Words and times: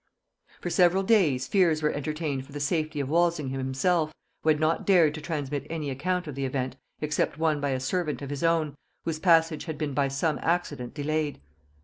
For 0.61 0.71
several 0.71 1.03
days 1.03 1.45
fears 1.45 1.83
were 1.83 1.91
entertained 1.91 2.43
for 2.47 2.51
the 2.53 2.59
safety 2.59 2.99
of 3.01 3.07
Walsingham 3.09 3.59
himself, 3.59 4.11
who 4.41 4.49
had 4.49 4.59
not 4.59 4.83
dared 4.83 5.13
to 5.13 5.21
transmit 5.21 5.67
any 5.69 5.91
account 5.91 6.25
of 6.25 6.33
the 6.33 6.43
event 6.43 6.75
except 7.01 7.37
one 7.37 7.61
by 7.61 7.69
a 7.69 7.79
servant 7.79 8.23
of 8.23 8.31
his 8.31 8.41
own, 8.41 8.73
whose 9.05 9.19
passage 9.19 9.65
had 9.65 9.77
been 9.77 9.93
by 9.93 10.07
some 10.07 10.39
accident 10.41 10.95
delayed. 10.95 11.39